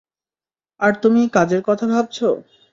আর 0.79 0.93
তুমি 1.01 1.21
কাজের 1.29 1.61
কথা 1.61 1.85
ভাবছো। 1.87 2.27